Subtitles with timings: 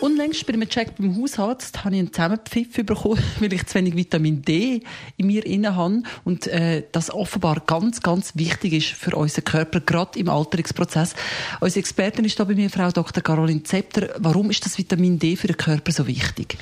[0.00, 3.96] Unlängst bei einem Check beim Hausarzt habe ich einen Zusammenpfiff bekommen, weil ich zu wenig
[3.96, 4.82] Vitamin D
[5.16, 9.80] in mir inne habe und äh, das offenbar ganz, ganz wichtig ist für unseren Körper,
[9.80, 11.14] gerade im Alterungsprozess.
[11.60, 13.22] Unsere Expertin ist da bei mir, Frau Dr.
[13.22, 14.10] Caroline Zepter.
[14.18, 16.58] Warum ist das Vitamin D für den Körper so wichtig?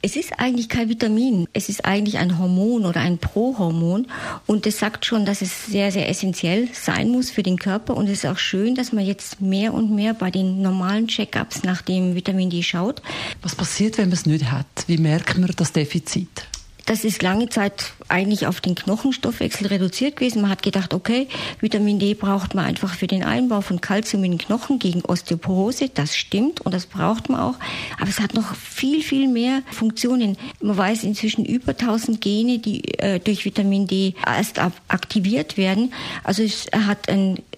[0.00, 4.06] Es ist eigentlich kein Vitamin, es ist eigentlich ein Hormon oder ein Prohormon
[4.46, 8.06] und es sagt schon, dass es sehr, sehr essentiell sein muss für den Körper und
[8.06, 11.82] es ist auch schön, dass man jetzt mehr und mehr bei den normalen Check-ups nach
[11.82, 13.02] dem Vitamin D schaut anschaut.
[13.42, 14.66] Was passiert, wenn man es nicht hat?
[14.86, 16.46] Wie merkt man das Defizit?
[16.88, 20.40] Das ist lange Zeit eigentlich auf den Knochenstoffwechsel reduziert gewesen.
[20.40, 21.28] Man hat gedacht, okay,
[21.60, 25.90] Vitamin D braucht man einfach für den Einbau von Kalzium in den Knochen gegen Osteoporose.
[25.90, 27.56] Das stimmt und das braucht man auch.
[28.00, 30.38] Aber es hat noch viel, viel mehr Funktionen.
[30.62, 35.92] Man weiß inzwischen über 1000 Gene, die äh, durch Vitamin D erst aktiviert werden.
[36.24, 37.36] Also es hat eine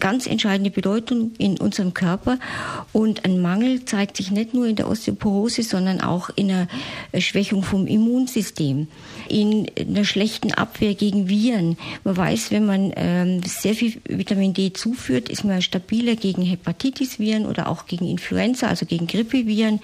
[0.00, 2.38] ganz entscheidende Bedeutung in unserem Körper.
[2.92, 6.68] Und ein Mangel zeigt sich nicht nur in der Osteoporose, sondern auch in der
[7.20, 8.18] Schwächung vom Immunsystem.
[8.18, 8.88] Immunsystem,
[9.28, 11.76] in einer schlechten Abwehr gegen Viren.
[12.04, 17.46] Man weiß, wenn man ähm, sehr viel Vitamin D zuführt, ist man stabiler gegen Hepatitis-Viren
[17.46, 19.80] oder auch gegen Influenza, also gegen Grippeviren.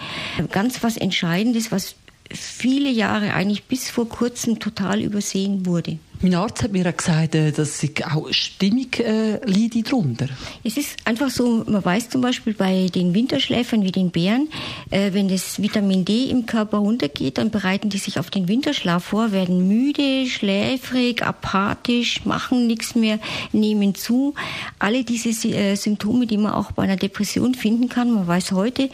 [0.51, 1.95] Ganz was Entscheidendes, was
[2.31, 5.98] viele Jahre eigentlich bis vor kurzem total übersehen wurde.
[6.20, 10.27] Mein Arzt hat mir gesagt, äh, dass ich auch Stimmung äh, leide darunter.
[10.62, 14.48] Es ist einfach so, man weiß zum Beispiel bei den Winterschläfern wie den Bären,
[14.91, 19.05] äh, wenn das Vitamin D im Körper runtergeht, dann bereiten die sich auf den Winterschlaf
[19.05, 23.19] vor, werden müde, schläfrig, apathisch, machen nichts mehr,
[23.53, 24.35] nehmen zu.
[24.79, 28.89] Alle diese äh, Symptome, die man auch bei einer Depression finden kann, man weiß heute,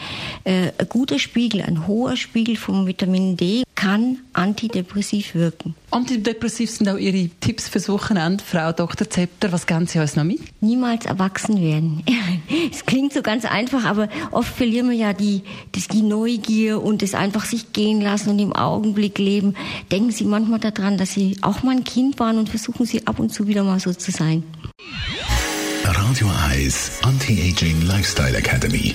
[0.45, 5.75] äh, ein guter Spiegel, ein hoher Spiegel vom Vitamin D kann antidepressiv wirken.
[5.91, 9.09] Antidepressiv sind auch Ihre Tipps fürs Wochenende, Frau Dr.
[9.09, 9.53] Zepter.
[9.53, 10.41] Was geben Sie uns noch mit?
[10.61, 12.03] Niemals erwachsen werden.
[12.73, 15.43] Es klingt so ganz einfach, aber oft verlieren wir ja die,
[15.73, 19.55] das, die Neugier und das einfach sich gehen lassen und im Augenblick leben.
[19.91, 23.19] Denken Sie manchmal daran, dass Sie auch mal ein Kind waren und versuchen Sie ab
[23.19, 24.45] und zu wieder mal so zu sein.
[25.85, 28.95] Radio Eyes Anti-Aging Lifestyle Academy.